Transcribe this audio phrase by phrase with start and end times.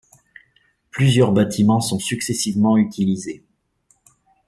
[0.89, 3.45] Plusieurs bâtiments sont successivement utilisés.